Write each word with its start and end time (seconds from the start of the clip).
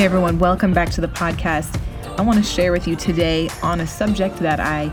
Hey 0.00 0.06
everyone, 0.06 0.38
welcome 0.38 0.72
back 0.72 0.88
to 0.92 1.02
the 1.02 1.08
podcast. 1.08 1.78
I 2.18 2.22
want 2.22 2.38
to 2.38 2.42
share 2.42 2.72
with 2.72 2.88
you 2.88 2.96
today 2.96 3.50
on 3.62 3.82
a 3.82 3.86
subject 3.86 4.38
that 4.38 4.58
I 4.58 4.90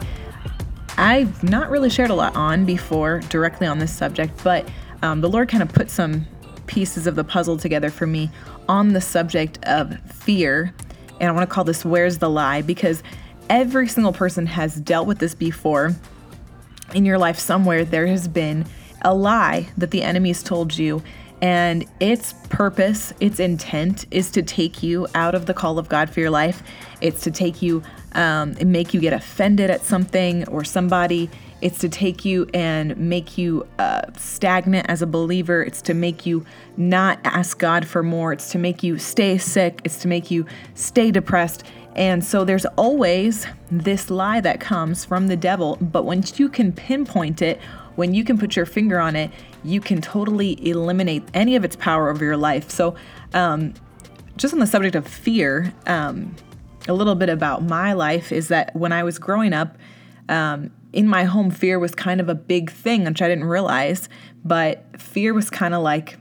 I've 0.98 1.42
not 1.46 1.70
really 1.70 1.90
shared 1.90 2.10
a 2.10 2.14
lot 2.14 2.36
on 2.36 2.66
before 2.66 3.22
directly 3.30 3.68
on 3.68 3.80
this 3.80 3.96
subject, 3.96 4.44
but 4.44 4.68
um, 5.04 5.22
the 5.22 5.30
Lord 5.30 5.48
kind 5.48 5.64
of 5.64 5.70
put 5.70 5.90
some 5.90 6.28
pieces 6.66 7.08
of 7.08 7.16
the 7.16 7.24
puzzle 7.24 7.56
together 7.56 7.90
for 7.90 8.06
me 8.06 8.30
on 8.68 8.92
the 8.92 9.00
subject 9.00 9.64
of 9.64 9.98
fear. 10.12 10.74
And 11.22 11.30
I 11.30 11.32
want 11.32 11.50
to 11.50 11.54
call 11.54 11.64
this 11.64 11.86
Where's 11.86 12.18
the 12.18 12.30
Lie? 12.30 12.62
because 12.64 13.02
every 13.50 13.88
single 13.88 14.12
person 14.12 14.46
has 14.46 14.76
dealt 14.76 15.08
with 15.08 15.20
this 15.20 15.34
before. 15.34 15.96
In 16.94 17.06
your 17.06 17.18
life, 17.18 17.40
somewhere, 17.40 17.86
there 17.86 18.08
has 18.08 18.28
been 18.28 18.66
a 19.04 19.14
lie 19.14 19.70
that 19.78 19.92
the 19.92 20.04
enemy's 20.04 20.44
told 20.44 20.78
you 20.78 21.02
and 21.42 21.86
its 22.00 22.34
purpose, 22.50 23.14
its 23.20 23.40
intent 23.40 24.06
is 24.12 24.32
to 24.32 24.42
take 24.42 24.82
you 24.82 25.08
out 25.14 25.36
of 25.36 25.46
the 25.46 25.54
call 25.54 25.78
of 25.78 25.88
God 25.88 26.10
for 26.10 26.20
your 26.20 26.32
life. 26.32 26.64
It's 27.02 27.22
to 27.24 27.32
take 27.32 27.62
you 27.62 27.84
um, 28.14 28.56
and 28.60 28.72
make 28.72 28.94
you 28.94 29.00
get 29.00 29.14
offended 29.14 29.70
at 29.70 29.84
something 29.84 30.48
or 30.50 30.64
somebody. 30.64 31.30
It's 31.62 31.80
to 31.80 31.90
take 31.90 32.24
you 32.26 32.48
and 32.54 32.96
make 32.98 33.38
you 33.38 33.68
uh, 33.80 34.02
stagnant 34.16 34.88
as 34.90 35.02
a 35.02 35.08
believer. 35.08 35.64
It's 35.64 35.82
to 35.84 35.94
make 35.94 36.26
you 36.26 36.46
not 36.76 37.20
ask 37.24 37.58
God 37.58 37.86
for 37.88 38.04
more. 38.04 38.34
It's 38.34 38.52
to 38.52 38.60
make 38.60 38.84
you 38.84 38.98
stay 38.98 39.38
sick. 39.38 39.82
It's 39.84 39.98
to 40.02 40.08
make 40.08 40.32
you 40.32 40.46
stay 40.76 41.12
depressed. 41.12 41.64
And 41.96 42.24
so 42.24 42.46
there's 42.46 42.66
always 42.78 43.48
this 43.72 44.12
lie 44.12 44.40
that 44.42 44.60
comes 44.60 45.04
from 45.04 45.28
the 45.28 45.36
devil. 45.36 45.78
But 45.82 46.06
once 46.06 46.40
you 46.40 46.48
can 46.48 46.72
pinpoint 46.72 47.42
it, 47.42 47.60
when 47.98 48.14
you 48.14 48.24
can 48.24 48.38
put 48.38 48.56
your 48.56 48.66
finger 48.66 49.00
on 49.00 49.16
it, 49.16 49.32
you 49.64 49.82
can 49.82 50.02
totally 50.02 50.66
eliminate 50.68 51.24
any 51.34 51.56
of 51.56 51.66
its 51.66 51.76
power 51.76 52.10
over 52.10 52.24
your 52.24 52.38
life. 52.38 52.70
So, 52.70 52.96
um, 53.34 53.74
just 54.38 54.54
on 54.54 54.60
the 54.60 54.68
subject 54.68 54.96
of 54.96 55.08
fear, 55.08 55.74
um, 55.88 56.36
a 56.88 56.94
little 56.94 57.16
bit 57.16 57.28
about 57.28 57.64
my 57.64 57.94
life 57.94 58.32
is 58.32 58.48
that 58.50 58.74
when 58.76 58.92
I 58.92 59.04
was 59.04 59.18
growing 59.18 59.52
up, 59.52 59.78
um, 60.30 60.72
in 60.94 61.08
my 61.08 61.24
home, 61.24 61.50
fear 61.50 61.80
was 61.80 61.94
kind 61.96 62.22
of 62.22 62.30
a 62.30 62.36
big 62.36 62.72
thing, 62.72 63.06
which 63.06 63.22
I 63.22 63.28
didn't 63.28 63.46
realize. 63.46 64.10
But 64.46 64.86
fear 65.02 65.34
was 65.34 65.50
kind 65.50 65.74
of 65.74 65.82
like 65.82 66.18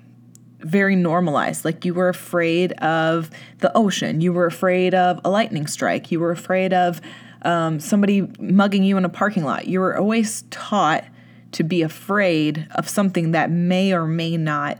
very 0.60 0.96
normalized. 0.96 1.64
Like 1.64 1.84
you 1.84 1.92
were 1.92 2.08
afraid 2.08 2.72
of 2.72 3.30
the 3.58 3.70
ocean, 3.76 4.20
you 4.20 4.32
were 4.32 4.46
afraid 4.46 4.94
of 4.94 5.20
a 5.24 5.30
lightning 5.30 5.66
strike, 5.66 6.10
you 6.10 6.20
were 6.20 6.30
afraid 6.30 6.72
of 6.72 7.00
um, 7.42 7.78
somebody 7.78 8.28
mugging 8.40 8.82
you 8.82 8.96
in 8.96 9.04
a 9.04 9.08
parking 9.08 9.44
lot. 9.44 9.66
You 9.68 9.80
were 9.80 9.96
always 9.96 10.42
taught 10.50 11.04
to 11.52 11.62
be 11.62 11.82
afraid 11.82 12.66
of 12.74 12.88
something 12.88 13.32
that 13.32 13.50
may 13.50 13.92
or 13.92 14.06
may 14.06 14.36
not 14.36 14.78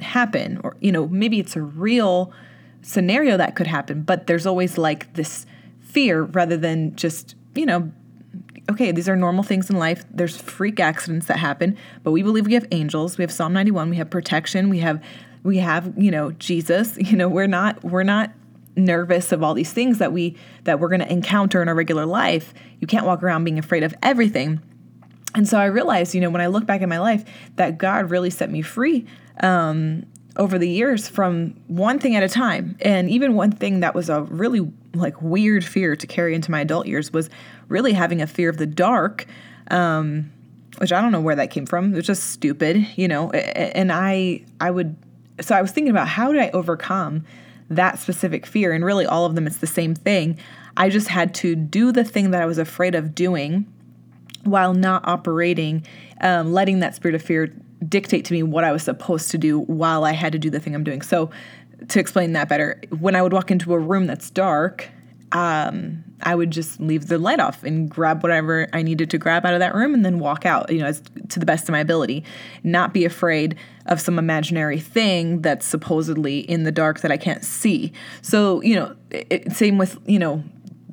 happen. 0.00 0.60
Or 0.62 0.76
you 0.80 0.92
know 0.92 1.08
maybe 1.08 1.40
it's 1.40 1.56
a 1.56 1.62
real 1.62 2.32
scenario 2.82 3.36
that 3.36 3.56
could 3.56 3.66
happen 3.66 4.02
but 4.02 4.28
there's 4.28 4.46
always 4.46 4.78
like 4.78 5.12
this 5.14 5.44
fear 5.80 6.22
rather 6.22 6.56
than 6.56 6.94
just 6.94 7.34
you 7.56 7.66
know 7.66 7.92
okay 8.70 8.92
these 8.92 9.08
are 9.08 9.16
normal 9.16 9.42
things 9.42 9.68
in 9.70 9.78
life. 9.78 10.04
There's 10.10 10.36
freak 10.36 10.80
accidents 10.80 11.26
that 11.26 11.38
happen 11.38 11.76
but 12.04 12.12
we 12.12 12.22
believe 12.22 12.46
we 12.46 12.54
have 12.54 12.66
angels. 12.70 13.18
We 13.18 13.22
have 13.22 13.32
psalm 13.32 13.52
91 13.52 13.90
we 13.90 13.96
have 13.96 14.10
protection. 14.10 14.68
We 14.68 14.78
have 14.78 15.02
we 15.42 15.58
have 15.58 15.92
you 15.96 16.10
know 16.10 16.32
jesus. 16.32 16.96
You 17.08 17.16
know 17.16 17.28
we're 17.28 17.46
not 17.46 17.82
we're 17.84 18.04
not 18.04 18.32
nervous 18.76 19.32
of 19.32 19.42
all 19.42 19.54
these 19.54 19.72
things 19.72 19.98
that 19.98 20.12
we 20.12 20.36
that 20.64 20.78
we're 20.78 20.88
going 20.88 21.00
to 21.00 21.12
encounter 21.12 21.60
in 21.60 21.68
our 21.68 21.74
regular 21.74 22.06
life. 22.06 22.54
You 22.80 22.86
can't 22.86 23.04
walk 23.04 23.22
around 23.22 23.44
being 23.44 23.58
afraid 23.58 23.82
of 23.82 23.94
everything 24.02 24.60
and 25.34 25.48
so 25.48 25.58
I 25.58 25.66
realized, 25.66 26.14
you 26.14 26.20
know, 26.20 26.30
when 26.30 26.40
I 26.40 26.46
look 26.46 26.66
back 26.66 26.82
at 26.82 26.88
my 26.88 26.98
life, 26.98 27.24
that 27.56 27.78
God 27.78 28.10
really 28.10 28.30
set 28.30 28.50
me 28.50 28.62
free 28.62 29.06
um, 29.40 30.06
over 30.36 30.58
the 30.58 30.68
years 30.68 31.08
from 31.08 31.54
one 31.66 31.98
thing 31.98 32.16
at 32.16 32.22
a 32.22 32.28
time. 32.28 32.76
And 32.80 33.10
even 33.10 33.34
one 33.34 33.52
thing 33.52 33.80
that 33.80 33.94
was 33.94 34.08
a 34.08 34.22
really 34.22 34.70
like 34.94 35.20
weird 35.20 35.64
fear 35.64 35.96
to 35.96 36.06
carry 36.06 36.34
into 36.34 36.50
my 36.50 36.60
adult 36.60 36.86
years 36.86 37.12
was 37.12 37.28
really 37.68 37.92
having 37.92 38.22
a 38.22 38.26
fear 38.26 38.48
of 38.48 38.56
the 38.56 38.66
dark. 38.66 39.26
Um, 39.70 40.32
which 40.78 40.92
I 40.92 41.00
don't 41.00 41.10
know 41.10 41.20
where 41.20 41.34
that 41.36 41.50
came 41.50 41.66
from. 41.66 41.92
It 41.92 41.96
was 41.96 42.06
just 42.06 42.30
stupid, 42.30 42.86
you 42.96 43.08
know. 43.08 43.30
And 43.32 43.90
I, 43.92 44.42
I 44.60 44.70
would, 44.70 44.94
so 45.40 45.56
I 45.56 45.60
was 45.60 45.72
thinking 45.72 45.90
about 45.90 46.06
how 46.06 46.32
did 46.32 46.40
I 46.40 46.50
overcome 46.50 47.24
that 47.68 47.98
specific 47.98 48.46
fear? 48.46 48.72
And 48.72 48.84
really, 48.84 49.04
all 49.04 49.26
of 49.26 49.34
them, 49.34 49.48
it's 49.48 49.58
the 49.58 49.66
same 49.66 49.96
thing. 49.96 50.38
I 50.76 50.88
just 50.88 51.08
had 51.08 51.34
to 51.36 51.56
do 51.56 51.90
the 51.90 52.04
thing 52.04 52.30
that 52.30 52.40
I 52.40 52.46
was 52.46 52.58
afraid 52.58 52.94
of 52.94 53.14
doing 53.14 53.66
while 54.50 54.74
not 54.74 55.06
operating, 55.06 55.86
um, 56.20 56.52
letting 56.52 56.80
that 56.80 56.94
spirit 56.94 57.14
of 57.14 57.22
fear 57.22 57.54
dictate 57.86 58.24
to 58.26 58.32
me 58.32 58.42
what 58.42 58.64
I 58.64 58.72
was 58.72 58.82
supposed 58.82 59.30
to 59.30 59.38
do 59.38 59.60
while 59.60 60.04
I 60.04 60.12
had 60.12 60.32
to 60.32 60.38
do 60.38 60.50
the 60.50 60.60
thing 60.60 60.74
I'm 60.74 60.84
doing. 60.84 61.02
So, 61.02 61.30
to 61.88 62.00
explain 62.00 62.32
that 62.32 62.48
better, 62.48 62.80
when 62.98 63.14
I 63.14 63.22
would 63.22 63.32
walk 63.32 63.52
into 63.52 63.72
a 63.72 63.78
room 63.78 64.08
that's 64.08 64.30
dark, 64.30 64.88
um, 65.32 66.04
I 66.22 66.34
would 66.34 66.50
just 66.50 66.80
leave 66.80 67.06
the 67.06 67.18
light 67.18 67.38
off 67.38 67.62
and 67.62 67.88
grab 67.88 68.22
whatever 68.22 68.66
I 68.72 68.82
needed 68.82 69.10
to 69.10 69.18
grab 69.18 69.46
out 69.46 69.54
of 69.54 69.60
that 69.60 69.74
room 69.74 69.94
and 69.94 70.04
then 70.04 70.18
walk 70.18 70.44
out, 70.44 70.72
you 70.72 70.80
know, 70.80 70.86
as, 70.86 71.02
to 71.28 71.38
the 71.38 71.46
best 71.46 71.64
of 71.64 71.72
my 71.72 71.80
ability. 71.80 72.24
Not 72.64 72.92
be 72.92 73.04
afraid 73.04 73.56
of 73.86 74.00
some 74.00 74.18
imaginary 74.18 74.80
thing 74.80 75.42
that's 75.42 75.66
supposedly 75.66 76.40
in 76.40 76.64
the 76.64 76.72
dark 76.72 77.00
that 77.00 77.12
I 77.12 77.16
can't 77.16 77.44
see. 77.44 77.92
So, 78.22 78.60
you 78.62 78.74
know, 78.74 78.96
it, 79.10 79.52
same 79.52 79.78
with, 79.78 79.98
you 80.06 80.18
know, 80.18 80.42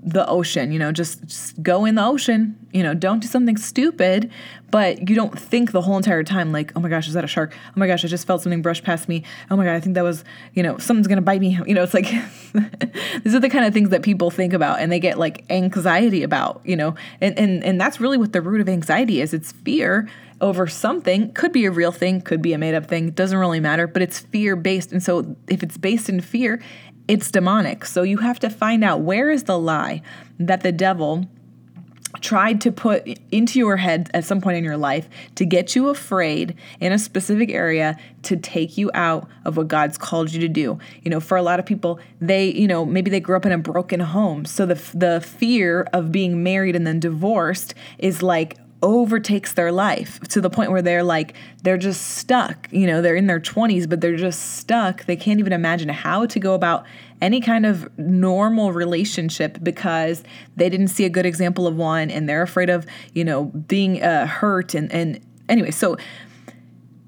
the 0.05 0.27
ocean, 0.29 0.71
you 0.71 0.77
know, 0.77 0.91
just, 0.91 1.25
just 1.25 1.63
go 1.63 1.83
in 1.83 1.95
the 1.95 2.05
ocean, 2.05 2.55
you 2.71 2.83
know, 2.83 2.93
don't 2.93 3.21
do 3.21 3.27
something 3.27 3.57
stupid, 3.57 4.29
but 4.69 5.09
you 5.09 5.15
don't 5.15 5.37
think 5.37 5.71
the 5.71 5.81
whole 5.81 5.97
entire 5.97 6.23
time, 6.23 6.51
like, 6.51 6.71
oh 6.75 6.79
my 6.79 6.89
gosh, 6.89 7.07
is 7.07 7.15
that 7.15 7.23
a 7.23 7.27
shark? 7.27 7.55
Oh 7.69 7.73
my 7.79 7.87
gosh, 7.87 8.05
I 8.05 8.07
just 8.07 8.27
felt 8.27 8.43
something 8.43 8.61
brush 8.61 8.83
past 8.83 9.09
me. 9.09 9.23
Oh 9.49 9.55
my 9.55 9.65
God, 9.65 9.73
I 9.73 9.79
think 9.79 9.95
that 9.95 10.03
was, 10.03 10.23
you 10.53 10.61
know, 10.61 10.77
something's 10.77 11.07
gonna 11.07 11.21
bite 11.21 11.41
me. 11.41 11.59
You 11.65 11.73
know, 11.73 11.81
it's 11.81 11.95
like, 11.95 12.05
these 13.23 13.33
are 13.33 13.39
the 13.39 13.49
kind 13.49 13.65
of 13.65 13.73
things 13.73 13.89
that 13.89 14.03
people 14.03 14.29
think 14.29 14.53
about 14.53 14.79
and 14.79 14.91
they 14.91 14.99
get 14.99 15.17
like 15.17 15.43
anxiety 15.49 16.21
about, 16.21 16.61
you 16.63 16.75
know, 16.75 16.93
and, 17.19 17.37
and, 17.39 17.63
and 17.63 17.81
that's 17.81 17.99
really 17.99 18.17
what 18.17 18.33
the 18.33 18.41
root 18.41 18.61
of 18.61 18.69
anxiety 18.69 19.19
is. 19.19 19.33
It's 19.33 19.51
fear 19.51 20.07
over 20.41 20.67
something, 20.67 21.31
could 21.33 21.51
be 21.51 21.65
a 21.65 21.71
real 21.71 21.91
thing, 21.91 22.21
could 22.21 22.41
be 22.41 22.53
a 22.53 22.57
made 22.57 22.75
up 22.75 22.85
thing, 22.85 23.09
doesn't 23.11 23.37
really 23.37 23.59
matter, 23.59 23.87
but 23.87 24.03
it's 24.03 24.19
fear 24.19 24.55
based. 24.55 24.91
And 24.91 25.01
so 25.01 25.35
if 25.47 25.63
it's 25.63 25.77
based 25.77 26.07
in 26.07 26.21
fear, 26.21 26.61
it's 27.07 27.31
demonic. 27.31 27.85
So 27.85 28.03
you 28.03 28.17
have 28.17 28.39
to 28.39 28.49
find 28.49 28.83
out 28.83 29.01
where 29.01 29.29
is 29.29 29.43
the 29.43 29.59
lie 29.59 30.01
that 30.39 30.61
the 30.61 30.71
devil 30.71 31.25
tried 32.21 32.61
to 32.61 32.71
put 32.71 33.07
into 33.31 33.59
your 33.59 33.77
head 33.77 34.09
at 34.13 34.23
some 34.23 34.41
point 34.41 34.57
in 34.57 34.63
your 34.63 34.77
life 34.77 35.07
to 35.35 35.45
get 35.45 35.75
you 35.75 35.89
afraid 35.89 36.55
in 36.79 36.91
a 36.91 36.99
specific 36.99 37.51
area 37.51 37.97
to 38.23 38.37
take 38.37 38.77
you 38.77 38.89
out 38.93 39.27
of 39.43 39.57
what 39.57 39.67
God's 39.67 39.97
called 39.97 40.31
you 40.31 40.39
to 40.39 40.47
do. 40.47 40.79
You 41.03 41.11
know, 41.11 41.19
for 41.19 41.37
a 41.37 41.41
lot 41.41 41.59
of 41.59 41.65
people, 41.65 41.99
they, 42.19 42.51
you 42.51 42.67
know, 42.67 42.85
maybe 42.85 43.11
they 43.11 43.19
grew 43.19 43.35
up 43.35 43.45
in 43.45 43.51
a 43.51 43.57
broken 43.57 43.99
home. 43.99 44.45
So 44.45 44.65
the 44.65 44.75
the 44.93 45.21
fear 45.21 45.87
of 45.93 46.11
being 46.11 46.43
married 46.43 46.75
and 46.75 46.87
then 46.87 46.99
divorced 46.99 47.73
is 47.97 48.23
like 48.23 48.57
overtakes 48.85 49.53
their 49.53 49.71
life 49.71 50.19
to 50.29 50.39
the 50.39 50.49
point 50.49 50.69
where 50.69 50.83
they're 50.83 51.03
like 51.03 51.33
they're 51.63 51.75
just 51.77 52.17
stuck 52.17 52.67
you 52.71 52.85
know 52.85 53.01
they're 53.01 53.15
in 53.15 53.25
their 53.25 53.39
20s 53.39 53.89
but 53.89 54.01
they're 54.01 54.15
just 54.15 54.57
stuck. 54.57 55.05
They 55.05 55.15
can't 55.15 55.39
even 55.39 55.53
imagine 55.53 55.89
how 55.89 56.25
to 56.27 56.39
go 56.39 56.53
about 56.53 56.85
any 57.21 57.41
kind 57.41 57.65
of 57.65 57.97
normal 57.97 58.71
relationship 58.71 59.57
because 59.63 60.23
they 60.55 60.69
didn't 60.69 60.89
see 60.89 61.05
a 61.05 61.09
good 61.09 61.25
example 61.25 61.65
of 61.65 61.75
one 61.75 62.11
and 62.11 62.27
they're 62.27 62.41
afraid 62.41 62.69
of 62.69 62.85
you 63.13 63.23
know 63.23 63.45
being 63.45 64.03
uh, 64.03 64.27
hurt 64.27 64.73
and 64.73 64.91
and 64.91 65.19
anyway 65.49 65.71
so 65.71 65.97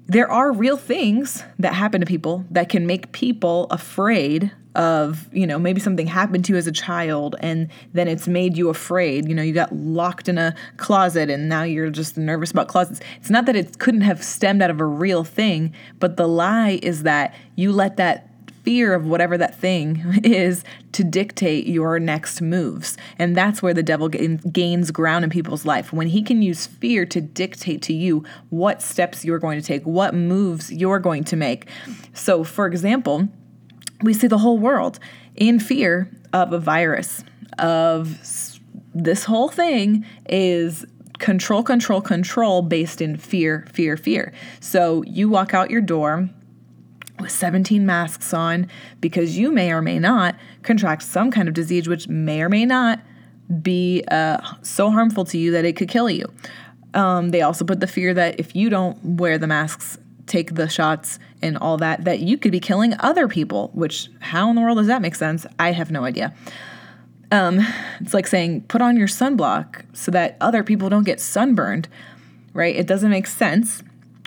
there 0.06 0.30
are 0.30 0.52
real 0.52 0.78
things 0.78 1.44
that 1.58 1.74
happen 1.74 2.00
to 2.00 2.06
people 2.06 2.44
that 2.50 2.70
can 2.70 2.86
make 2.86 3.12
people 3.12 3.66
afraid 3.70 4.50
of 4.78 5.28
you 5.34 5.46
know 5.46 5.58
maybe 5.58 5.80
something 5.80 6.06
happened 6.06 6.44
to 6.44 6.52
you 6.52 6.56
as 6.56 6.68
a 6.68 6.72
child 6.72 7.34
and 7.40 7.68
then 7.92 8.06
it's 8.06 8.28
made 8.28 8.56
you 8.56 8.68
afraid 8.68 9.28
you 9.28 9.34
know 9.34 9.42
you 9.42 9.52
got 9.52 9.74
locked 9.74 10.28
in 10.28 10.38
a 10.38 10.54
closet 10.76 11.28
and 11.28 11.48
now 11.48 11.64
you're 11.64 11.90
just 11.90 12.16
nervous 12.16 12.52
about 12.52 12.68
closets 12.68 13.00
it's 13.16 13.28
not 13.28 13.44
that 13.44 13.56
it 13.56 13.80
couldn't 13.80 14.02
have 14.02 14.22
stemmed 14.22 14.62
out 14.62 14.70
of 14.70 14.80
a 14.80 14.84
real 14.84 15.24
thing 15.24 15.74
but 15.98 16.16
the 16.16 16.28
lie 16.28 16.78
is 16.80 17.02
that 17.02 17.34
you 17.56 17.72
let 17.72 17.96
that 17.96 18.24
fear 18.62 18.94
of 18.94 19.06
whatever 19.06 19.36
that 19.38 19.58
thing 19.58 20.20
is 20.24 20.62
to 20.92 21.02
dictate 21.02 21.66
your 21.66 21.98
next 21.98 22.42
moves. 22.42 22.98
And 23.18 23.34
that's 23.34 23.62
where 23.62 23.72
the 23.72 23.82
devil 23.82 24.10
gains 24.10 24.90
ground 24.90 25.24
in 25.24 25.30
people's 25.30 25.64
life. 25.64 25.90
When 25.90 26.08
he 26.08 26.22
can 26.22 26.42
use 26.42 26.66
fear 26.66 27.06
to 27.06 27.20
dictate 27.20 27.80
to 27.82 27.94
you 27.94 28.24
what 28.50 28.82
steps 28.82 29.24
you're 29.24 29.38
going 29.38 29.58
to 29.58 29.66
take, 29.66 29.84
what 29.84 30.12
moves 30.12 30.70
you're 30.70 30.98
going 30.98 31.24
to 31.24 31.36
make. 31.36 31.66
So, 32.12 32.44
for 32.44 32.66
example, 32.66 33.28
we 34.02 34.14
see 34.14 34.26
the 34.26 34.38
whole 34.38 34.58
world 34.58 34.98
in 35.34 35.58
fear 35.58 36.10
of 36.32 36.52
a 36.52 36.58
virus, 36.58 37.24
of 37.58 38.18
this 38.94 39.24
whole 39.24 39.48
thing 39.48 40.04
is 40.28 40.84
control, 41.18 41.62
control, 41.62 42.00
control 42.00 42.62
based 42.62 43.00
in 43.00 43.16
fear, 43.16 43.66
fear, 43.72 43.96
fear. 43.96 44.32
So 44.60 45.02
you 45.02 45.28
walk 45.28 45.54
out 45.54 45.70
your 45.70 45.80
door 45.80 46.28
with 47.18 47.30
17 47.32 47.84
masks 47.84 48.32
on 48.32 48.68
because 49.00 49.36
you 49.36 49.50
may 49.50 49.72
or 49.72 49.82
may 49.82 49.98
not 49.98 50.36
contract 50.62 51.02
some 51.02 51.30
kind 51.30 51.48
of 51.48 51.54
disease 51.54 51.88
which 51.88 52.06
may 52.08 52.42
or 52.42 52.48
may 52.48 52.64
not 52.64 53.00
be 53.62 54.04
uh, 54.10 54.38
so 54.62 54.90
harmful 54.90 55.24
to 55.24 55.38
you 55.38 55.50
that 55.52 55.64
it 55.64 55.74
could 55.74 55.88
kill 55.88 56.08
you. 56.08 56.26
Um, 56.94 57.30
they 57.30 57.42
also 57.42 57.64
put 57.64 57.80
the 57.80 57.86
fear 57.86 58.14
that 58.14 58.38
if 58.38 58.54
you 58.54 58.70
don't 58.70 58.98
wear 59.18 59.38
the 59.38 59.46
masks 59.46 59.98
take 60.28 60.54
the 60.54 60.68
shots 60.68 61.18
and 61.42 61.56
all 61.56 61.76
that, 61.78 62.04
that 62.04 62.20
you 62.20 62.38
could 62.38 62.52
be 62.52 62.60
killing 62.60 62.94
other 63.00 63.28
people, 63.28 63.70
which 63.74 64.08
how 64.20 64.50
in 64.50 64.56
the 64.56 64.62
world 64.62 64.78
does 64.78 64.86
that 64.86 65.02
make 65.02 65.14
sense? 65.14 65.46
I 65.58 65.72
have 65.72 65.90
no 65.90 66.04
idea. 66.04 66.34
Um, 67.30 67.60
it's 68.00 68.14
like 68.14 68.26
saying 68.26 68.62
put 68.62 68.80
on 68.80 68.96
your 68.96 69.08
sunblock 69.08 69.84
so 69.92 70.10
that 70.12 70.36
other 70.40 70.62
people 70.62 70.88
don't 70.88 71.04
get 71.04 71.20
sunburned, 71.20 71.88
right? 72.54 72.74
It 72.74 72.86
doesn't 72.86 73.10
make 73.10 73.26
sense. 73.26 73.82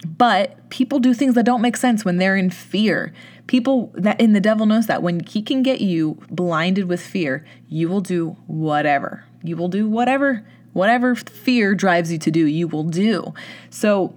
But 0.06 0.70
people 0.70 1.00
do 1.00 1.14
things 1.14 1.36
that 1.36 1.46
don't 1.46 1.62
make 1.62 1.78
sense 1.78 2.04
when 2.04 2.18
they're 2.18 2.36
in 2.36 2.50
fear. 2.50 3.14
People 3.46 3.92
that 3.94 4.20
in 4.20 4.34
the 4.34 4.40
devil 4.40 4.66
knows 4.66 4.88
that 4.88 5.04
when 5.04 5.20
he 5.20 5.42
can 5.42 5.62
get 5.62 5.82
you 5.82 6.18
blinded 6.30 6.86
with 6.86 7.02
fear, 7.02 7.46
you 7.70 7.88
will 7.88 8.02
do 8.02 8.36
whatever. 8.48 9.26
You 9.44 9.58
will 9.58 9.68
do 9.68 9.88
whatever 9.88 10.44
whatever 10.74 11.16
fear 11.16 11.76
drives 11.76 12.12
you 12.12 12.18
to 12.20 12.32
do, 12.32 12.46
you 12.46 12.68
will 12.68 12.84
do. 12.84 13.34
So, 13.70 14.16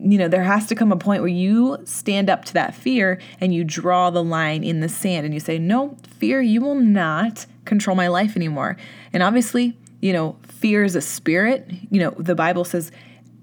you 0.00 0.18
know, 0.18 0.28
there 0.28 0.42
has 0.42 0.66
to 0.66 0.74
come 0.74 0.92
a 0.92 0.96
point 0.96 1.22
where 1.22 1.28
you 1.28 1.78
stand 1.84 2.28
up 2.28 2.44
to 2.46 2.54
that 2.54 2.74
fear 2.74 3.20
and 3.40 3.54
you 3.54 3.64
draw 3.64 4.10
the 4.10 4.24
line 4.24 4.64
in 4.64 4.80
the 4.80 4.88
sand 4.88 5.24
and 5.24 5.32
you 5.32 5.40
say, 5.40 5.58
"No, 5.58 5.96
fear, 6.18 6.40
you 6.40 6.60
will 6.60 6.74
not 6.74 7.46
control 7.64 7.96
my 7.96 8.08
life 8.08 8.36
anymore." 8.36 8.76
And 9.12 9.22
obviously, 9.22 9.76
you 10.00 10.12
know, 10.12 10.36
fear 10.42 10.84
is 10.84 10.96
a 10.96 11.00
spirit. 11.00 11.70
You 11.90 12.00
know, 12.00 12.10
the 12.18 12.34
Bible 12.34 12.64
says 12.64 12.90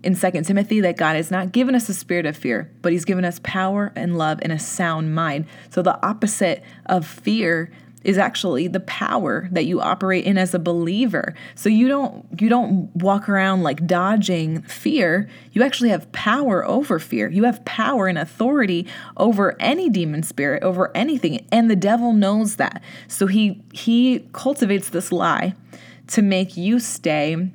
in 0.03 0.15
2 0.15 0.45
Timothy 0.45 0.81
that 0.81 0.98
God 0.98 1.15
has 1.15 1.31
not 1.31 1.51
given 1.51 1.75
us 1.75 1.88
a 1.88 1.94
spirit 1.94 2.25
of 2.25 2.36
fear, 2.36 2.69
but 2.81 2.92
He's 2.92 3.06
given 3.06 3.25
us 3.25 3.39
power 3.44 3.92
and 3.95 4.18
love 4.18 4.39
and 4.42 4.51
a 4.51 4.59
sound 4.59 5.15
mind. 5.15 5.45
So 5.69 5.81
the 5.81 6.04
opposite 6.06 6.63
of 6.86 7.06
fear 7.06 7.71
is 8.03 8.18
actually 8.18 8.68
the 8.68 8.80
power 8.81 9.48
that 9.51 9.65
you 9.65 9.80
operate 9.80 10.25
in 10.25 10.38
as 10.38 10.53
a 10.53 10.59
believer. 10.59 11.33
So 11.56 11.69
you 11.69 11.88
don't 11.88 12.25
you 12.39 12.50
don't 12.50 12.94
walk 12.95 13.30
around 13.30 13.63
like 13.63 13.86
dodging 13.86 14.62
fear. 14.63 15.30
You 15.51 15.63
actually 15.63 15.89
have 15.89 16.12
power 16.12 16.65
over 16.65 17.00
fear. 17.00 17.30
You 17.30 17.44
have 17.44 17.63
power 17.65 18.07
and 18.07 18.18
authority 18.18 18.88
over 19.18 19.56
any 19.59 19.89
demon 19.89 20.24
spirit, 20.24 20.63
over 20.63 20.95
anything. 20.95 21.45
And 21.51 21.69
the 21.69 21.75
devil 21.75 22.13
knows 22.13 22.56
that. 22.56 22.81
So 23.07 23.27
he 23.27 23.62
he 23.74 24.27
cultivates 24.33 24.89
this 24.89 25.12
lie 25.12 25.54
to 26.07 26.21
make 26.21 26.57
you 26.57 26.80
stay 26.80 27.51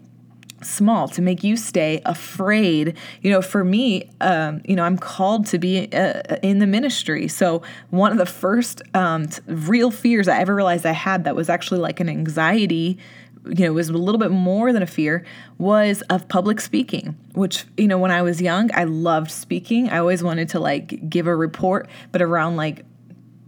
small 0.66 1.08
to 1.08 1.22
make 1.22 1.44
you 1.44 1.56
stay 1.56 2.00
afraid. 2.04 2.96
You 3.22 3.30
know 3.30 3.42
for 3.42 3.64
me 3.64 4.10
um, 4.20 4.62
you 4.64 4.76
know 4.76 4.84
i'm 4.84 4.98
called 4.98 5.46
to 5.46 5.58
be 5.58 5.92
uh, 5.92 6.36
in 6.42 6.58
the 6.58 6.66
ministry. 6.66 7.28
So 7.28 7.62
one 7.90 8.12
of 8.12 8.18
the 8.18 8.26
first 8.26 8.82
um, 8.94 9.28
real 9.46 9.90
fears 9.90 10.28
i 10.28 10.38
ever 10.40 10.54
realized 10.54 10.86
i 10.86 10.92
had 10.92 11.24
that 11.24 11.36
was 11.36 11.48
actually 11.48 11.80
like 11.80 12.00
an 12.00 12.08
anxiety 12.08 12.98
you 13.46 13.64
know 13.64 13.72
was 13.72 13.88
a 13.88 13.92
little 13.92 14.18
bit 14.18 14.30
more 14.30 14.72
than 14.72 14.82
a 14.82 14.86
fear 14.86 15.24
was 15.58 16.02
of 16.10 16.26
public 16.28 16.60
speaking 16.60 17.16
which 17.34 17.64
you 17.76 17.86
know 17.86 17.98
when 17.98 18.10
i 18.10 18.22
was 18.22 18.40
young 18.40 18.70
i 18.74 18.84
loved 18.84 19.30
speaking. 19.30 19.88
I 19.88 19.98
always 19.98 20.22
wanted 20.22 20.48
to 20.50 20.60
like 20.60 21.08
give 21.08 21.26
a 21.26 21.34
report 21.34 21.88
but 22.12 22.22
around 22.22 22.56
like 22.56 22.84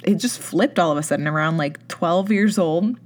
it 0.05 0.17
just 0.17 0.39
flipped 0.39 0.79
all 0.79 0.93
of 0.93 0.99
a 0.99 1.03
sudden 1.03 1.27
around 1.27 1.57
like 1.57 1.87
12 1.89 2.31
years 2.31 2.59
old 2.59 2.97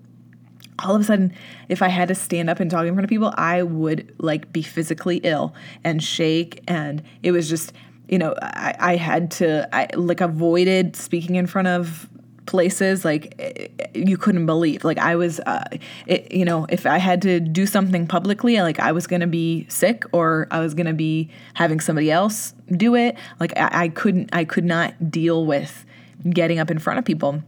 all 0.79 0.95
of 0.95 1.01
a 1.01 1.05
sudden 1.05 1.33
if 1.69 1.83
i 1.83 1.89
had 1.89 2.09
to 2.09 2.15
stand 2.15 2.49
up 2.49 2.61
and 2.61 2.71
talk 2.71 2.87
in 2.87 2.95
front 2.95 3.05
of 3.05 3.11
people 3.11 3.33
i 3.37 3.63
would 3.63 4.15
like 4.19 4.53
be 4.53 4.63
physically 4.63 5.19
ill 5.19 5.55
and 5.85 6.03
shake. 6.03 6.63
And 6.69 7.03
it 7.23 7.33
was 7.33 7.49
just 7.49 7.73
you 8.09 8.19
know 8.19 8.35
i, 8.43 8.75
I 8.79 8.97
had 8.97 9.31
to 9.33 9.69
i 9.75 9.89
like 9.95 10.21
avoided 10.21 10.97
speaking 10.97 11.37
in 11.37 11.47
front 11.47 11.69
of 11.69 12.09
places 12.47 13.05
like 13.05 13.35
eh, 13.39 13.69
you 13.95 14.17
couldn't 14.17 14.47
believe. 14.47 14.85
Like 14.85 14.99
i 14.99 15.17
was 15.17 15.41
uh, 15.41 15.65
it, 16.07 16.33
you 16.33 16.45
know 16.45 16.67
if 16.69 16.87
i 16.87 16.99
had 16.99 17.23
to 17.23 17.41
do 17.41 17.67
something 17.67 18.07
publicly 18.07 18.61
like 18.61 18.81
i 18.81 18.93
was 18.93 19.07
gonna 19.07 19.27
be 19.27 19.67
sick 19.69 20.05
or 20.13 20.49
i 20.51 20.59
was 20.61 20.75
gonna 20.75 20.93
be 20.93 21.31
having 21.55 21.81
somebody 21.81 22.11
else 22.11 22.55
do 22.77 22.95
it. 22.95 23.17
Like 23.41 23.57
I, 23.57 23.85
I 23.85 23.89
couldn't 23.89 24.31
i 24.33 24.45
could 24.45 24.65
not 24.65 25.11
deal 25.11 25.47
with 25.47 25.85
getting 26.31 26.59
up 26.59 26.71
in 26.71 26.79
front 26.79 26.99
of 26.99 27.05
people 27.05 27.43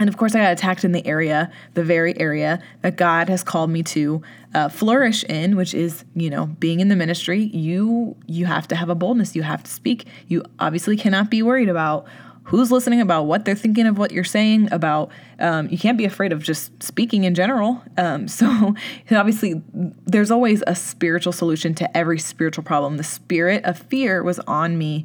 and 0.00 0.08
of 0.08 0.16
course, 0.16 0.34
I 0.34 0.40
got 0.40 0.52
attacked 0.52 0.82
in 0.82 0.92
the 0.92 1.06
area, 1.06 1.52
the 1.74 1.84
very 1.84 2.18
area 2.18 2.58
that 2.80 2.96
God 2.96 3.28
has 3.28 3.44
called 3.44 3.68
me 3.68 3.82
to 3.84 4.22
uh, 4.54 4.70
flourish 4.70 5.24
in, 5.24 5.56
which 5.56 5.74
is, 5.74 6.06
you 6.14 6.30
know, 6.30 6.46
being 6.46 6.80
in 6.80 6.88
the 6.88 6.96
ministry. 6.96 7.42
You 7.52 8.16
you 8.26 8.46
have 8.46 8.66
to 8.68 8.76
have 8.76 8.88
a 8.88 8.94
boldness. 8.94 9.36
You 9.36 9.42
have 9.42 9.62
to 9.62 9.70
speak. 9.70 10.06
You 10.26 10.42
obviously 10.58 10.96
cannot 10.96 11.30
be 11.30 11.42
worried 11.42 11.68
about 11.68 12.06
who's 12.44 12.72
listening, 12.72 13.02
about 13.02 13.24
what 13.24 13.44
they're 13.44 13.54
thinking 13.54 13.86
of 13.86 13.98
what 13.98 14.10
you're 14.10 14.24
saying. 14.24 14.72
About 14.72 15.10
um, 15.38 15.68
you 15.68 15.76
can't 15.76 15.98
be 15.98 16.06
afraid 16.06 16.32
of 16.32 16.42
just 16.42 16.82
speaking 16.82 17.24
in 17.24 17.34
general. 17.34 17.82
Um, 17.98 18.26
so 18.38 18.74
obviously, 19.10 19.60
there's 20.06 20.30
always 20.30 20.62
a 20.66 20.74
spiritual 20.74 21.34
solution 21.34 21.74
to 21.74 21.94
every 21.94 22.18
spiritual 22.18 22.64
problem. 22.64 22.96
The 22.96 23.04
spirit 23.04 23.66
of 23.66 23.78
fear 23.78 24.22
was 24.22 24.38
on 24.40 24.78
me 24.78 25.04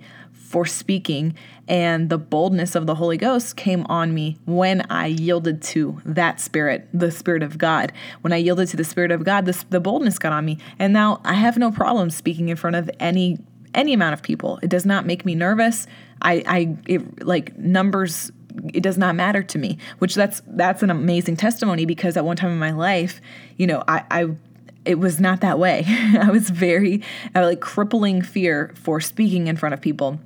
for 0.56 0.66
speaking, 0.66 1.36
and 1.68 2.10
the 2.10 2.18
boldness 2.18 2.76
of 2.76 2.88
the 2.88 2.96
Holy 2.96 3.18
Ghost 3.18 3.58
came 3.58 3.86
on 3.90 4.14
me 4.14 4.38
when 4.46 4.86
I 4.90 5.08
yielded 5.08 5.62
to 5.64 6.02
that 6.06 6.40
spirit, 6.40 6.88
the 6.94 7.12
Spirit 7.12 7.44
of 7.44 7.58
God. 7.58 7.92
When 8.22 8.32
I 8.32 8.38
yielded 8.38 8.70
to 8.70 8.78
the 8.78 8.86
Spirit 8.86 9.12
of 9.12 9.26
God, 9.26 9.46
this, 9.46 9.64
the 9.64 9.82
boldness 9.82 10.18
got 10.18 10.32
on 10.32 10.46
me. 10.46 10.58
And 10.80 10.94
now 10.94 11.20
I 11.26 11.34
have 11.34 11.58
no 11.58 11.72
problem 11.72 12.10
speaking 12.10 12.48
in 12.48 12.56
front 12.56 12.78
of 12.78 12.90
any 13.02 13.38
any 13.74 13.92
amount 13.92 14.14
of 14.14 14.24
people. 14.24 14.58
It 14.62 14.70
does 14.70 14.86
not 14.86 15.06
make 15.06 15.26
me 15.26 15.36
nervous. 15.36 15.88
I, 16.22 16.42
I 16.48 16.78
it, 16.88 17.26
like 17.26 17.58
numbers 17.58 18.32
it 18.74 18.82
does 18.82 18.98
not 18.98 19.14
matter 19.14 19.44
to 19.44 19.58
me 19.58 19.78
which 19.98 20.16
that's 20.16 20.42
that's 20.48 20.82
an 20.82 20.90
amazing 20.90 21.36
testimony 21.36 21.86
because 21.86 22.16
at 22.16 22.24
one 22.24 22.38
time 22.38 22.52
in 22.52 22.58
my 22.58 22.72
life 22.72 23.20
you 23.58 23.68
know 23.68 23.84
i 23.90 24.02
i 24.10 24.28
it 24.86 24.98
was 24.98 25.20
not 25.20 25.42
that 25.42 25.60
way 25.60 25.84
i 26.22 26.32
was 26.32 26.50
very 26.50 27.04
I 27.36 27.44
like 27.44 27.60
crippling 27.60 28.22
fear 28.22 28.74
for 28.76 29.02
speaking 29.02 29.48
in 29.48 29.58
front 29.58 29.74
of 29.74 29.82
people 29.82 30.22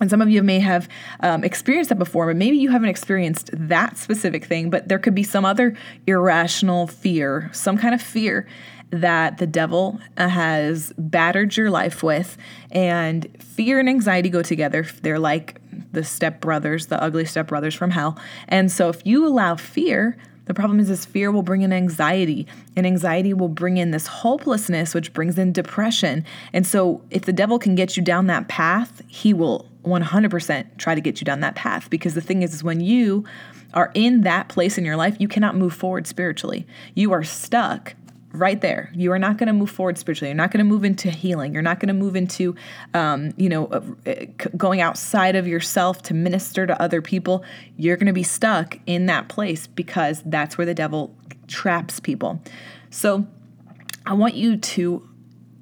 and 0.00 0.08
some 0.10 0.20
of 0.22 0.30
you 0.30 0.42
may 0.42 0.60
have 0.60 0.88
um, 1.20 1.44
experienced 1.44 1.90
that 1.90 1.98
before, 1.98 2.26
but 2.26 2.36
maybe 2.36 2.56
you 2.56 2.70
haven't 2.70 2.88
experienced 2.88 3.50
that 3.52 3.98
specific 3.98 4.44
thing, 4.44 4.70
but 4.70 4.88
there 4.88 4.98
could 4.98 5.14
be 5.14 5.22
some 5.22 5.44
other 5.44 5.76
irrational 6.06 6.86
fear, 6.86 7.50
some 7.52 7.76
kind 7.76 7.94
of 7.94 8.00
fear 8.00 8.46
that 8.90 9.38
the 9.38 9.46
devil 9.46 10.00
uh, 10.16 10.28
has 10.28 10.92
battered 10.98 11.56
your 11.56 11.70
life 11.70 12.02
with. 12.02 12.36
And 12.72 13.28
fear 13.40 13.78
and 13.78 13.88
anxiety 13.88 14.28
go 14.30 14.42
together. 14.42 14.86
They're 15.02 15.18
like 15.18 15.60
the 15.92 16.00
stepbrothers, 16.00 16.88
the 16.88 17.00
ugly 17.02 17.24
stepbrothers 17.24 17.76
from 17.76 17.90
hell. 17.90 18.18
And 18.48 18.70
so 18.70 18.88
if 18.88 19.04
you 19.06 19.26
allow 19.26 19.56
fear, 19.56 20.16
the 20.50 20.54
problem 20.54 20.80
is 20.80 20.88
this 20.88 21.04
fear 21.04 21.30
will 21.30 21.44
bring 21.44 21.62
in 21.62 21.72
anxiety, 21.72 22.44
and 22.74 22.84
anxiety 22.84 23.32
will 23.32 23.46
bring 23.46 23.76
in 23.76 23.92
this 23.92 24.08
hopelessness, 24.08 24.94
which 24.94 25.12
brings 25.12 25.38
in 25.38 25.52
depression. 25.52 26.24
And 26.52 26.66
so, 26.66 27.02
if 27.08 27.22
the 27.22 27.32
devil 27.32 27.60
can 27.60 27.76
get 27.76 27.96
you 27.96 28.02
down 28.02 28.26
that 28.26 28.48
path, 28.48 29.00
he 29.06 29.32
will 29.32 29.70
100% 29.84 30.76
try 30.76 30.96
to 30.96 31.00
get 31.00 31.20
you 31.20 31.24
down 31.24 31.38
that 31.38 31.54
path 31.54 31.88
because 31.88 32.14
the 32.14 32.20
thing 32.20 32.42
is, 32.42 32.52
is 32.52 32.64
when 32.64 32.80
you 32.80 33.24
are 33.74 33.92
in 33.94 34.22
that 34.22 34.48
place 34.48 34.76
in 34.76 34.84
your 34.84 34.96
life, 34.96 35.16
you 35.20 35.28
cannot 35.28 35.54
move 35.54 35.72
forward 35.72 36.08
spiritually. 36.08 36.66
You 36.96 37.12
are 37.12 37.22
stuck 37.22 37.94
right 38.32 38.60
there. 38.60 38.90
You 38.94 39.12
are 39.12 39.18
not 39.18 39.38
going 39.38 39.48
to 39.48 39.52
move 39.52 39.70
forward 39.70 39.98
spiritually. 39.98 40.30
You're 40.30 40.36
not 40.36 40.50
going 40.50 40.64
to 40.64 40.68
move 40.68 40.84
into 40.84 41.10
healing. 41.10 41.52
You're 41.52 41.62
not 41.62 41.80
going 41.80 41.88
to 41.88 41.94
move 41.94 42.14
into, 42.14 42.54
um, 42.94 43.32
you 43.36 43.48
know, 43.48 43.66
uh, 43.66 44.26
going 44.56 44.80
outside 44.80 45.36
of 45.36 45.46
yourself 45.46 46.02
to 46.02 46.14
minister 46.14 46.66
to 46.66 46.80
other 46.80 47.02
people. 47.02 47.44
You're 47.76 47.96
going 47.96 48.06
to 48.06 48.12
be 48.12 48.22
stuck 48.22 48.78
in 48.86 49.06
that 49.06 49.28
place 49.28 49.66
because 49.66 50.22
that's 50.24 50.56
where 50.56 50.66
the 50.66 50.74
devil 50.74 51.14
traps 51.48 51.98
people. 51.98 52.40
So 52.90 53.26
I 54.06 54.14
want 54.14 54.34
you 54.34 54.56
to 54.56 55.09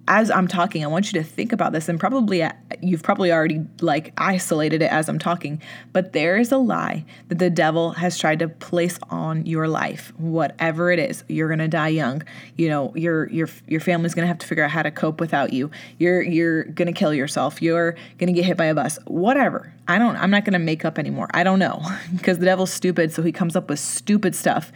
as 0.08 0.30
I'm 0.30 0.48
talking, 0.48 0.82
I 0.82 0.86
want 0.88 1.12
you 1.12 1.20
to 1.20 1.22
think 1.22 1.52
about 1.52 1.72
this, 1.72 1.88
and 1.88 2.00
probably 2.00 2.42
uh, 2.42 2.52
you've 2.80 3.02
probably 3.02 3.30
already 3.30 3.60
like 3.80 4.14
isolated 4.16 4.80
it 4.80 4.90
as 4.90 5.08
I'm 5.08 5.18
talking, 5.18 5.62
but 5.92 6.14
there 6.14 6.38
is 6.38 6.50
a 6.50 6.56
lie 6.56 7.04
that 7.28 7.38
the 7.38 7.50
devil 7.50 7.92
has 7.92 8.18
tried 8.18 8.38
to 8.38 8.48
place 8.48 8.98
on 9.10 9.44
your 9.44 9.68
life, 9.68 10.12
whatever 10.16 10.90
it 10.90 10.98
is. 10.98 11.24
You're 11.28 11.50
gonna 11.50 11.68
die 11.68 11.88
young. 11.88 12.22
You 12.56 12.70
know, 12.70 12.92
your 12.96 13.28
your 13.28 13.48
your 13.66 13.80
family's 13.80 14.14
gonna 14.14 14.26
have 14.26 14.38
to 14.38 14.46
figure 14.46 14.64
out 14.64 14.70
how 14.70 14.82
to 14.82 14.90
cope 14.90 15.20
without 15.20 15.52
you. 15.52 15.70
You're 15.98 16.22
you're 16.22 16.64
gonna 16.64 16.94
kill 16.94 17.12
yourself. 17.12 17.60
You're 17.60 17.94
gonna 18.16 18.32
get 18.32 18.46
hit 18.46 18.56
by 18.56 18.64
a 18.64 18.74
bus. 18.74 18.98
Whatever. 19.06 19.72
I 19.86 19.98
don't. 19.98 20.16
I'm 20.16 20.30
not 20.30 20.46
gonna 20.46 20.58
make 20.58 20.86
up 20.86 20.98
anymore. 20.98 21.28
I 21.34 21.44
don't 21.44 21.58
know 21.58 21.82
because 22.16 22.38
the 22.38 22.46
devil's 22.46 22.72
stupid, 22.72 23.12
so 23.12 23.22
he 23.22 23.30
comes 23.30 23.54
up 23.54 23.68
with 23.68 23.78
stupid 23.78 24.34
stuff, 24.34 24.72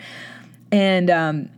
and 0.70 1.10
um, 1.10 1.48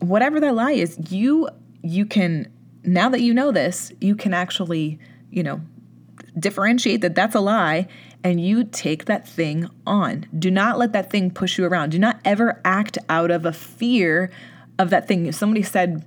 whatever 0.00 0.38
that 0.38 0.54
lie 0.54 0.72
is, 0.72 0.98
you 1.10 1.48
you 1.82 2.04
can 2.04 2.46
now 2.84 3.08
that 3.08 3.20
you 3.20 3.32
know 3.34 3.52
this, 3.52 3.92
you 4.00 4.16
can 4.16 4.34
actually, 4.34 4.98
you 5.30 5.42
know, 5.42 5.60
differentiate 6.38 7.00
that 7.02 7.14
that's 7.14 7.34
a 7.34 7.40
lie 7.40 7.86
and 8.24 8.40
you 8.40 8.64
take 8.64 9.06
that 9.06 9.28
thing 9.28 9.68
on. 9.86 10.26
Do 10.38 10.50
not 10.50 10.78
let 10.78 10.92
that 10.92 11.10
thing 11.10 11.30
push 11.30 11.58
you 11.58 11.64
around. 11.64 11.90
Do 11.90 11.98
not 11.98 12.20
ever 12.24 12.60
act 12.64 12.98
out 13.08 13.30
of 13.30 13.44
a 13.44 13.52
fear 13.52 14.30
of 14.78 14.90
that 14.90 15.08
thing. 15.08 15.26
If 15.26 15.34
somebody 15.34 15.62
said, 15.62 16.04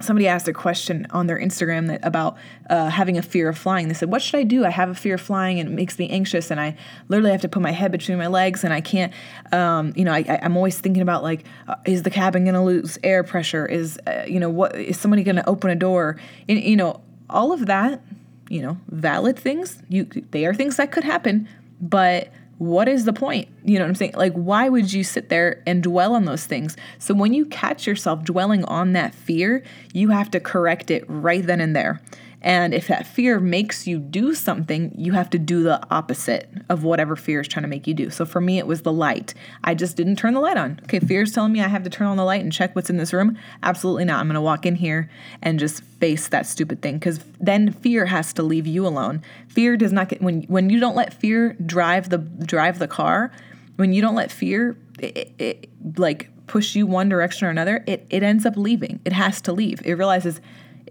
somebody 0.00 0.28
asked 0.28 0.48
a 0.48 0.52
question 0.52 1.06
on 1.10 1.26
their 1.26 1.38
Instagram 1.38 1.88
that 1.88 2.04
about 2.04 2.36
uh, 2.70 2.88
having 2.88 3.18
a 3.18 3.22
fear 3.22 3.48
of 3.48 3.58
flying. 3.58 3.88
They 3.88 3.94
said, 3.94 4.10
"What 4.10 4.22
should 4.22 4.38
I 4.38 4.44
do? 4.44 4.64
I 4.64 4.70
have 4.70 4.90
a 4.90 4.94
fear 4.94 5.14
of 5.14 5.20
flying, 5.20 5.60
and 5.60 5.68
it 5.68 5.72
makes 5.72 5.98
me 5.98 6.08
anxious, 6.08 6.50
and 6.50 6.60
I 6.60 6.76
literally 7.08 7.32
have 7.32 7.42
to 7.42 7.48
put 7.48 7.62
my 7.62 7.72
head 7.72 7.92
between 7.92 8.18
my 8.18 8.26
legs, 8.28 8.64
and 8.64 8.72
I 8.72 8.80
can't. 8.80 9.12
Um, 9.52 9.92
you 9.96 10.04
know, 10.04 10.12
I, 10.12 10.24
am 10.42 10.56
always 10.56 10.78
thinking 10.78 11.02
about 11.02 11.22
like, 11.22 11.44
uh, 11.66 11.76
is 11.84 12.02
the 12.02 12.10
cabin 12.10 12.44
going 12.44 12.54
to 12.54 12.62
lose 12.62 12.98
air 13.02 13.24
pressure? 13.24 13.66
Is 13.66 13.98
uh, 14.06 14.24
you 14.26 14.40
know 14.40 14.50
what? 14.50 14.76
Is 14.76 14.98
somebody 14.98 15.22
going 15.22 15.36
to 15.36 15.48
open 15.48 15.70
a 15.70 15.76
door? 15.76 16.16
And 16.48 16.62
you 16.62 16.76
know, 16.76 17.00
all 17.28 17.52
of 17.52 17.66
that 17.66 18.00
you 18.48 18.62
know, 18.62 18.78
valid 18.88 19.38
things. 19.38 19.82
You 19.88 20.04
they 20.30 20.46
are 20.46 20.54
things 20.54 20.76
that 20.76 20.90
could 20.92 21.04
happen, 21.04 21.48
but 21.80 22.28
what 22.58 22.88
is 22.88 23.04
the 23.04 23.12
point? 23.12 23.48
You 23.64 23.78
know 23.78 23.84
what 23.84 23.90
I'm 23.90 23.94
saying? 23.94 24.14
Like, 24.16 24.34
why 24.34 24.68
would 24.68 24.92
you 24.92 25.04
sit 25.04 25.28
there 25.28 25.62
and 25.66 25.82
dwell 25.82 26.14
on 26.14 26.24
those 26.24 26.44
things? 26.44 26.76
So, 26.98 27.14
when 27.14 27.32
you 27.32 27.46
catch 27.46 27.86
yourself 27.86 28.24
dwelling 28.24 28.64
on 28.64 28.92
that 28.92 29.14
fear, 29.14 29.62
you 29.92 30.10
have 30.10 30.30
to 30.32 30.40
correct 30.40 30.90
it 30.90 31.04
right 31.08 31.44
then 31.44 31.60
and 31.60 31.74
there. 31.74 32.00
And 32.40 32.72
if 32.72 32.86
that 32.86 33.06
fear 33.06 33.40
makes 33.40 33.86
you 33.86 33.98
do 33.98 34.32
something, 34.34 34.92
you 34.96 35.12
have 35.12 35.28
to 35.30 35.38
do 35.38 35.62
the 35.62 35.80
opposite 35.90 36.48
of 36.68 36.84
whatever 36.84 37.16
fear 37.16 37.40
is 37.40 37.48
trying 37.48 37.64
to 37.64 37.68
make 37.68 37.86
you 37.86 37.94
do. 37.94 38.10
So 38.10 38.24
for 38.24 38.40
me, 38.40 38.58
it 38.58 38.66
was 38.66 38.82
the 38.82 38.92
light. 38.92 39.34
I 39.64 39.74
just 39.74 39.96
didn't 39.96 40.16
turn 40.16 40.34
the 40.34 40.40
light 40.40 40.56
on. 40.56 40.78
Okay, 40.84 41.00
fear 41.00 41.22
is 41.22 41.32
telling 41.32 41.52
me 41.52 41.60
I 41.60 41.68
have 41.68 41.82
to 41.82 41.90
turn 41.90 42.06
on 42.06 42.16
the 42.16 42.24
light 42.24 42.42
and 42.42 42.52
check 42.52 42.76
what's 42.76 42.90
in 42.90 42.96
this 42.96 43.12
room. 43.12 43.36
Absolutely 43.62 44.04
not. 44.04 44.20
I'm 44.20 44.26
going 44.26 44.34
to 44.34 44.40
walk 44.40 44.66
in 44.66 44.76
here 44.76 45.10
and 45.42 45.58
just 45.58 45.82
face 45.82 46.28
that 46.28 46.46
stupid 46.46 46.80
thing 46.80 46.94
because 46.94 47.18
then 47.40 47.72
fear 47.72 48.06
has 48.06 48.32
to 48.34 48.42
leave 48.44 48.66
you 48.66 48.86
alone. 48.86 49.22
Fear 49.48 49.76
does 49.76 49.92
not 49.92 50.08
get 50.08 50.22
when 50.22 50.42
when 50.42 50.70
you 50.70 50.78
don't 50.78 50.96
let 50.96 51.12
fear 51.14 51.54
drive 51.66 52.10
the 52.10 52.18
drive 52.18 52.78
the 52.78 52.88
car. 52.88 53.32
When 53.76 53.92
you 53.92 54.00
don't 54.02 54.14
let 54.14 54.30
fear 54.32 54.76
it, 54.98 55.32
it, 55.38 55.70
like 55.98 56.30
push 56.46 56.74
you 56.74 56.86
one 56.86 57.08
direction 57.08 57.46
or 57.46 57.50
another, 57.50 57.84
it, 57.86 58.06
it 58.10 58.22
ends 58.22 58.44
up 58.44 58.56
leaving. 58.56 59.00
It 59.04 59.12
has 59.12 59.40
to 59.42 59.52
leave. 59.52 59.80
It 59.84 59.94
realizes 59.94 60.40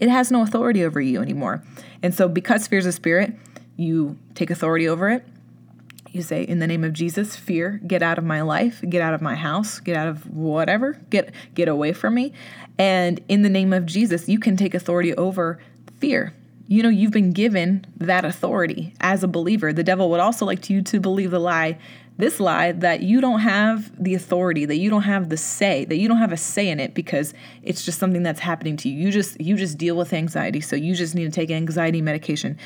it 0.00 0.08
has 0.08 0.30
no 0.30 0.42
authority 0.42 0.84
over 0.84 1.00
you 1.00 1.20
anymore. 1.20 1.62
And 2.02 2.14
so, 2.14 2.28
because 2.28 2.66
fear 2.66 2.78
is 2.78 2.86
a 2.86 2.92
spirit, 2.92 3.34
you 3.76 4.16
take 4.34 4.50
authority 4.50 4.88
over 4.88 5.08
it. 5.10 5.24
You 6.10 6.22
say, 6.22 6.42
in 6.42 6.58
the 6.58 6.66
name 6.66 6.84
of 6.84 6.92
Jesus, 6.92 7.36
fear, 7.36 7.80
get 7.86 8.02
out 8.02 8.16
of 8.16 8.24
my 8.24 8.40
life, 8.40 8.82
get 8.88 9.02
out 9.02 9.12
of 9.12 9.20
my 9.20 9.34
house, 9.34 9.78
get 9.80 9.96
out 9.96 10.08
of 10.08 10.28
whatever, 10.30 10.98
get 11.10 11.32
get 11.54 11.68
away 11.68 11.92
from 11.92 12.14
me. 12.14 12.32
And 12.78 13.20
in 13.28 13.42
the 13.42 13.50
name 13.50 13.72
of 13.72 13.84
Jesus, 13.86 14.28
you 14.28 14.38
can 14.38 14.56
take 14.56 14.74
authority 14.74 15.14
over 15.14 15.58
fear. 15.98 16.32
You 16.66 16.82
know, 16.82 16.88
you've 16.88 17.12
been 17.12 17.32
given 17.32 17.86
that 17.96 18.24
authority 18.24 18.94
as 19.00 19.22
a 19.22 19.28
believer. 19.28 19.72
The 19.72 19.84
devil 19.84 20.10
would 20.10 20.20
also 20.20 20.46
like 20.46 20.70
you 20.70 20.82
to 20.82 21.00
believe 21.00 21.30
the 21.30 21.38
lie 21.38 21.78
this 22.18 22.40
lie 22.40 22.72
that 22.72 23.00
you 23.00 23.20
don't 23.20 23.40
have 23.40 23.90
the 24.02 24.14
authority 24.14 24.64
that 24.66 24.76
you 24.76 24.90
don't 24.90 25.02
have 25.02 25.28
the 25.28 25.36
say 25.36 25.84
that 25.84 25.96
you 25.96 26.08
don't 26.08 26.18
have 26.18 26.32
a 26.32 26.36
say 26.36 26.68
in 26.68 26.80
it 26.80 26.92
because 26.92 27.32
it's 27.62 27.84
just 27.84 27.98
something 27.98 28.22
that's 28.22 28.40
happening 28.40 28.76
to 28.76 28.88
you. 28.88 29.06
You 29.06 29.12
just 29.12 29.40
you 29.40 29.56
just 29.56 29.78
deal 29.78 29.96
with 29.96 30.12
anxiety 30.12 30.60
so 30.60 30.76
you 30.76 30.94
just 30.94 31.14
need 31.14 31.24
to 31.24 31.30
take 31.30 31.50
anxiety 31.50 32.02
medication. 32.02 32.58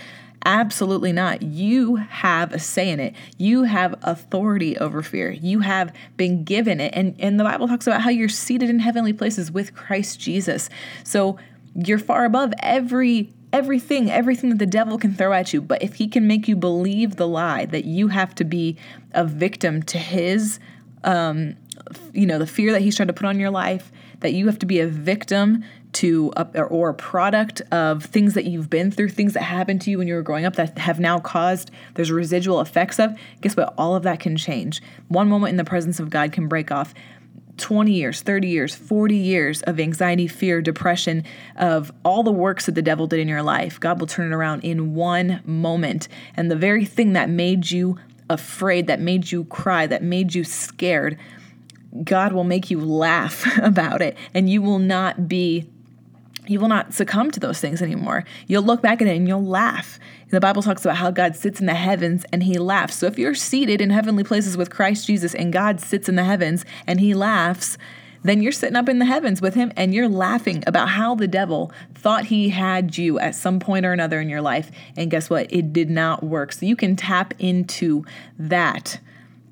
Absolutely 0.44 1.12
not. 1.12 1.42
You 1.42 1.97
have 1.97 2.52
a 2.52 2.59
say 2.59 2.90
in 2.90 2.99
it. 2.99 3.14
You 3.38 3.62
have 3.62 3.94
authority 4.02 4.76
over 4.78 5.00
fear. 5.02 5.30
You 5.30 5.61
have 5.61 5.94
been 6.16 6.44
given 6.44 6.80
it. 6.80 6.92
And 6.97 7.14
and 7.18 7.38
the 7.38 7.44
bible 7.44 7.68
talks 7.68 7.87
about 7.87 8.00
how 8.00 8.11
you're 8.11 8.28
seated 8.30 8.71
in 8.71 8.78
heavenly 8.78 9.12
places 9.12 9.52
with 9.52 9.75
christ 9.75 10.18
jesus. 10.18 10.71
So 11.04 11.38
you're 11.75 11.99
far 11.99 12.25
above 12.25 12.52
every 12.61 13.32
everything, 13.52 14.11
everything 14.11 14.50
that 14.50 14.59
the 14.59 14.66
devil 14.66 14.99
can 14.99 15.14
throw 15.14 15.32
at 15.32 15.52
you. 15.52 15.61
But 15.61 15.82
if 15.82 15.94
he 15.94 16.09
can 16.09 16.26
make 16.26 16.49
you 16.49 16.56
believe 16.56 17.16
the 17.16 17.28
lie 17.28 17.66
that 17.66 17.85
you 17.85 18.09
have 18.09 18.35
to 18.37 18.44
be 18.44 18.76
a 19.12 19.25
victim 19.25 19.82
to 19.85 19.99
his, 19.99 20.59
um, 21.04 21.56
you 22.12 22.26
know, 22.26 22.38
the 22.38 22.47
fear 22.47 22.73
that 22.73 22.82
he's 22.82 22.97
trying 22.97 23.09
to 23.09 23.12
put 23.12 23.26
on 23.26 23.38
your 23.38 23.50
life, 23.50 23.92
that 24.21 24.32
you 24.32 24.47
have 24.47 24.59
to 24.61 24.66
be 24.66 24.80
a 24.80 24.87
victim 24.87 25.64
to 25.92 26.32
a, 26.37 26.62
or 26.62 26.88
a 26.88 26.94
product 26.94 27.61
of 27.71 28.04
things 28.04 28.35
that 28.35 28.44
you've 28.44 28.71
been 28.71 28.90
through, 28.90 29.11
things 29.11 29.35
that 29.35 29.42
happened 29.42 29.82
to 29.82 29.90
you 29.90 29.99
when 29.99 30.09
you 30.09 30.14
were 30.14 30.23
growing 30.23 30.47
up 30.47 30.56
that 30.56 30.78
have 30.78 30.99
now 30.99 31.18
caused 31.18 31.71
there's 31.94 32.11
residual 32.11 32.61
effects 32.61 32.99
of. 32.99 33.14
Guess 33.42 33.56
what? 33.56 33.75
All 33.76 33.94
of 33.94 34.02
that 34.04 34.21
can 34.21 34.37
change. 34.37 34.80
One 35.09 35.28
moment 35.28 35.50
in 35.50 35.56
the 35.56 35.64
presence 35.64 36.00
of 36.00 36.09
God 36.09 36.32
can 36.32 36.49
break 36.49 36.71
off 36.71 36.94
20 37.59 37.92
years, 37.92 38.23
30 38.23 38.49
years, 38.49 38.75
40 38.75 39.16
years 39.16 39.62
of 39.62 39.78
anxiety, 39.78 40.26
fear, 40.26 40.61
depression, 40.61 41.25
of 41.56 41.92
all 42.04 42.23
the 42.23 42.32
works 42.32 42.66
that 42.66 42.75
the 42.75 42.82
devil 42.82 43.06
did 43.06 43.21
in 43.21 43.28
your 43.28 43.42
life, 43.42 43.78
God 43.78 44.00
will 44.00 44.06
turn 44.06 44.32
it 44.32 44.35
around 44.35 44.64
in 44.64 44.94
one 44.94 45.40
moment. 45.44 46.09
And 46.37 46.50
the 46.50 46.56
very 46.56 46.85
thing 46.85 47.12
that 47.12 47.28
made 47.28 47.71
you 47.71 47.99
afraid, 48.30 48.87
that 48.87 49.00
made 49.00 49.30
you 49.30 49.44
cry, 49.44 49.87
that 49.87 50.02
made 50.02 50.35
you 50.35 50.44
scared, 50.44 51.18
God 52.04 52.32
will 52.32 52.44
make 52.44 52.71
you 52.71 52.80
laugh 52.80 53.47
about 53.62 54.02
it. 54.02 54.16
And 54.35 54.49
you 54.49 54.62
will 54.62 54.78
not 54.78 55.28
be 55.28 55.68
you 56.47 56.59
will 56.59 56.69
not 56.69 56.93
succumb 56.93 57.31
to 57.31 57.41
those 57.41 57.61
things 57.61 57.83
anymore. 57.83 58.25
You'll 58.47 58.63
look 58.63 58.83
back 58.83 59.01
at 59.01 59.09
it 59.09 59.17
and 59.17 59.29
you'll 59.29 59.45
laugh. 59.45 59.99
The 60.31 60.41
Bible 60.41 60.63
talks 60.63 60.85
about 60.85 60.97
how 60.97 61.11
God 61.11 61.37
sits 61.37 61.61
in 61.61 61.67
the 61.67 61.75
heavens 61.75 62.25
and 62.33 62.43
he 62.43 62.59
laughs. 62.59 62.97
So 62.97 63.07
if 63.07 63.19
you're 63.19 63.35
seated 63.35 63.81
in 63.81 63.91
heavenly 63.91 64.25
places 64.25 64.57
with 64.57 64.71
Christ 64.71 65.07
Jesus 65.07 65.35
and 65.35 65.53
God 65.53 65.81
sits 65.81 66.09
in 66.09 66.17
the 66.17 66.25
heavens 66.25 66.65
and 66.87 67.01
he 67.01 67.15
laughs, 67.15 67.79
then 68.25 68.43
you're 68.43 68.53
sitting 68.53 68.77
up 68.77 68.89
in 68.89 68.99
the 68.99 69.05
heavens 69.05 69.41
with 69.41 69.55
him 69.55 69.73
and 69.77 69.95
you're 69.95 70.09
laughing 70.09 70.63
about 70.67 70.91
how 70.91 71.15
the 71.15 71.29
devil 71.29 71.73
thought 71.95 72.27
he 72.27 72.49
had 72.49 72.97
you 72.97 73.19
at 73.19 73.35
some 73.35 73.61
point 73.61 73.85
or 73.85 73.93
another 73.93 74.21
in 74.21 74.29
your 74.29 74.43
life. 74.43 74.71
And 74.97 75.11
guess 75.11 75.29
what? 75.29 75.53
It 75.53 75.73
did 75.73 75.91
not 75.91 76.23
work. 76.23 76.53
So 76.53 76.67
you 76.67 76.77
can 76.77 76.97
tap 76.97 77.35
into 77.39 78.05
that 78.39 79.01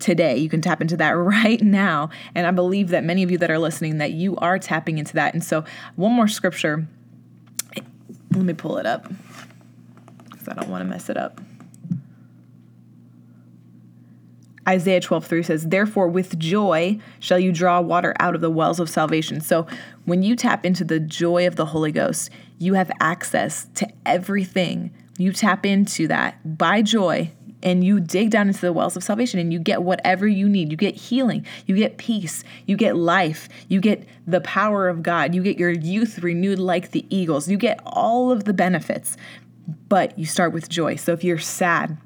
today. 0.01 0.37
You 0.37 0.49
can 0.49 0.61
tap 0.61 0.81
into 0.81 0.97
that 0.97 1.11
right 1.17 1.61
now. 1.61 2.11
And 2.35 2.47
I 2.47 2.51
believe 2.51 2.89
that 2.89 3.05
many 3.05 3.23
of 3.23 3.31
you 3.31 3.39
that 3.39 3.51
are 3.51 3.59
listening 3.59 3.99
that 3.99 4.13
you 4.13 4.37
are 4.37 4.59
tapping 4.59 4.99
into 4.99 5.15
that. 5.15 5.35
And 5.35 5.45
so 5.45 5.65
one 5.97 6.13
more 6.13 6.29
scripture. 6.29 6.87
Let 8.33 8.45
me 8.45 8.55
pull 8.55 8.79
it 8.79 8.87
up 8.87 9.05
cuz 10.31 10.49
I 10.49 10.55
don't 10.55 10.69
want 10.69 10.83
to 10.83 10.89
mess 10.89 11.11
it 11.11 11.17
up. 11.17 11.41
Isaiah 14.69 15.01
12, 15.01 15.27
3 15.27 15.43
says, 15.43 15.67
Therefore, 15.67 16.07
with 16.07 16.39
joy 16.39 16.99
shall 17.19 17.39
you 17.39 17.51
draw 17.51 17.81
water 17.81 18.15
out 18.21 18.35
of 18.35 18.41
the 18.41 18.51
wells 18.51 18.79
of 18.79 18.89
salvation. 18.89 19.41
So, 19.41 19.67
when 20.05 20.23
you 20.23 20.37
tap 20.37 20.65
into 20.65 20.85
the 20.85 21.01
joy 21.01 21.47
of 21.47 21.57
the 21.57 21.67
Holy 21.67 21.91
Ghost, 21.91 22.31
you 22.59 22.75
have 22.75 22.91
access 23.01 23.67
to 23.75 23.89
everything. 24.05 24.93
You 25.19 25.33
tap 25.33 25.67
into 25.67 26.07
that 26.09 26.57
by 26.59 26.83
joy, 26.83 27.33
and 27.63 27.85
you 27.85 28.01
dig 28.01 28.31
down 28.31 28.49
into 28.49 28.61
the 28.61 28.73
wells 28.73 28.97
of 28.97 29.03
salvation 29.03 29.39
and 29.39 29.53
you 29.53 29.59
get 29.59 29.83
whatever 29.83 30.27
you 30.27 30.49
need. 30.49 30.71
You 30.71 30.77
get 30.77 30.95
healing, 30.95 31.47
you 31.67 31.77
get 31.77 31.99
peace, 31.99 32.45
you 32.67 32.77
get 32.77 32.97
life, 32.97 33.49
you 33.69 33.81
get 33.81 34.07
the 34.27 34.41
power 34.41 34.89
of 34.89 35.03
God, 35.03 35.35
you 35.35 35.43
get 35.43 35.59
your 35.59 35.71
youth 35.71 36.21
renewed 36.21 36.59
like 36.59 36.91
the 36.91 37.05
eagles, 37.11 37.49
you 37.49 37.57
get 37.57 37.81
all 37.85 38.31
of 38.31 38.45
the 38.45 38.53
benefits, 38.53 39.17
but 39.89 40.19
you 40.19 40.27
start 40.27 40.53
with 40.53 40.69
joy. 40.69 40.97
So 40.97 41.13
if 41.13 41.23
you're 41.25 41.39
sad, 41.39 41.97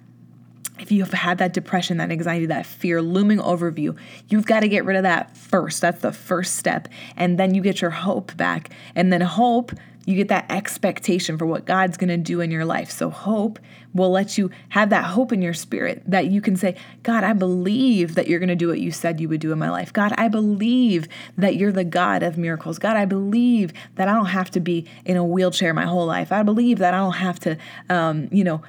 if 0.81 0.91
you've 0.91 1.13
had 1.13 1.39
that 1.39 1.53
depression, 1.53 1.99
that 1.99 2.11
anxiety, 2.11 2.47
that 2.47 2.67
fear 2.67 3.01
looming 3.01 3.41
over 3.41 3.73
you, 3.77 3.95
you've 4.29 4.47
got 4.47 4.61
to 4.61 4.69
get 4.69 4.85
rid 4.85 4.97
of 4.97 5.05
that 5.05 5.37
first. 5.37 5.81
That's 5.81 6.01
the 6.01 6.13
first 6.13 6.57
step. 6.57 6.89
And 7.17 7.39
then 7.39 7.55
you 7.55 7.63
get 7.63 7.81
your 7.81 7.91
hope 7.91 8.37
back. 8.37 8.71
And 8.95 9.13
then 9.13 9.21
hope 9.21 9.73
you 10.05 10.17
get 10.17 10.29
that 10.29 10.51
expectation 10.51 11.39
for 11.39 11.47
what 11.47 11.65
God's 11.65 11.97
going 11.97 12.09
to 12.09 12.17
do 12.17 12.41
in 12.41 12.51
your 12.51 12.65
life. 12.65 12.91
So, 12.91 13.09
hope 13.09 13.59
will 13.95 14.11
let 14.11 14.37
you 14.37 14.51
have 14.71 14.91
that 14.91 15.05
hope 15.05 15.33
in 15.33 15.41
your 15.41 15.55
spirit 15.55 16.03
that 16.07 16.27
you 16.27 16.41
can 16.41 16.57
say, 16.57 16.77
God, 17.03 17.25
I 17.25 17.33
believe 17.33 18.17
that 18.17 18.27
you're 18.27 18.41
going 18.41 18.49
to 18.49 18.57
do 18.57 18.69
what 18.69 18.81
you 18.81 18.91
said 18.91 19.21
you 19.21 19.29
would 19.29 19.41
do 19.41 19.53
in 19.53 19.59
my 19.59 19.71
life. 19.71 19.93
God, 19.93 20.13
I 20.19 20.29
believe 20.29 21.09
that 21.39 21.57
you're 21.57 21.73
the 21.73 21.85
God 21.85 22.23
of 22.23 22.37
miracles. 22.37 22.79
God, 22.79 22.97
I 22.97 23.05
believe 23.05 23.73
that 23.95 24.09
I 24.09 24.15
don't 24.15 24.27
have 24.27 24.51
to 24.53 24.61
be 24.61 24.87
in 25.05 25.17
a 25.17 25.25
wheelchair 25.25 25.73
my 25.73 25.87
whole 25.87 26.07
life. 26.07 26.33
I 26.33 26.43
believe 26.43 26.79
that 26.79 26.93
I 26.93 26.99
don't 26.99 27.13
have 27.13 27.39
to, 27.41 27.57
um, 27.89 28.29
you 28.33 28.43
know, 28.43 28.63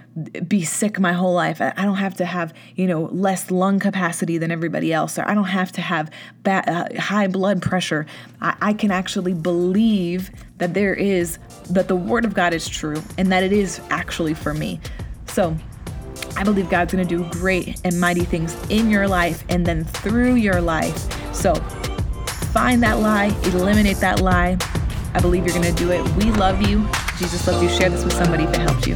be 0.47 0.63
sick 0.63 0.99
my 0.99 1.13
whole 1.13 1.33
life. 1.33 1.59
I 1.59 1.71
don't 1.71 1.95
have 1.95 2.15
to 2.17 2.25
have, 2.25 2.53
you 2.75 2.87
know, 2.87 3.05
less 3.05 3.49
lung 3.49 3.79
capacity 3.79 4.37
than 4.37 4.51
everybody 4.51 4.93
else, 4.93 5.17
or 5.17 5.27
I 5.27 5.33
don't 5.33 5.45
have 5.45 5.71
to 5.73 5.81
have 5.81 6.11
uh, 6.45 6.85
high 6.99 7.27
blood 7.27 7.61
pressure. 7.61 8.05
I, 8.41 8.55
I 8.61 8.73
can 8.73 8.91
actually 8.91 9.33
believe 9.33 10.31
that 10.57 10.73
there 10.73 10.93
is, 10.93 11.39
that 11.69 11.87
the 11.87 11.95
word 11.95 12.25
of 12.25 12.33
God 12.33 12.53
is 12.53 12.67
true 12.67 13.01
and 13.17 13.31
that 13.31 13.43
it 13.43 13.51
is 13.51 13.81
actually 13.89 14.33
for 14.33 14.53
me. 14.53 14.79
So, 15.35 15.53
I 16.37 16.45
believe 16.45 16.69
God's 16.69 16.93
going 16.93 17.05
to 17.05 17.17
do 17.17 17.29
great 17.29 17.81
and 17.83 17.99
mighty 17.99 18.23
things 18.23 18.55
in 18.69 18.89
your 18.89 19.05
life 19.05 19.43
and 19.49 19.65
then 19.65 19.83
through 19.83 20.35
your 20.35 20.61
life. 20.61 20.97
So, 21.35 21.55
find 22.53 22.81
that 22.83 22.99
lie, 22.99 23.37
eliminate 23.43 23.97
that 23.97 24.21
lie. 24.21 24.57
I 25.13 25.19
believe 25.19 25.45
you're 25.45 25.53
going 25.53 25.75
to 25.75 25.83
do 25.83 25.91
it. 25.91 26.01
We 26.15 26.31
love 26.31 26.61
you. 26.61 26.87
Jesus 27.19 27.45
loves 27.45 27.61
you. 27.61 27.67
Share 27.67 27.89
this 27.89 28.05
with 28.05 28.13
somebody 28.13 28.45
it 28.45 28.55
helped 28.55 28.87
you. 28.87 28.95